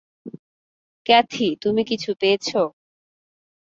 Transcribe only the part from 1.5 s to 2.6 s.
তুমি কিছু পেয়েছ?